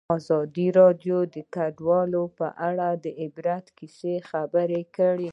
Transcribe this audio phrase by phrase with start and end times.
[0.17, 5.29] ازادي راډیو د کډوال په اړه د عبرت کیسې خبر کړي.